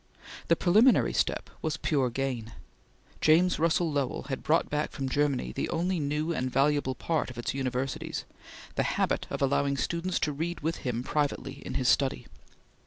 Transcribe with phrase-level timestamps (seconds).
[0.47, 2.53] The preliminary step was pure gain.
[3.21, 7.37] James Russell Lowell had brought back from Germany the only new and valuable part of
[7.37, 8.25] its universities,
[8.73, 12.25] the habit of allowing students to read with him privately in his study.